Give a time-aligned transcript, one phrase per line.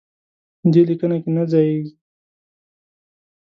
[0.71, 1.93] دې لیکنه کې نه ځایېږي.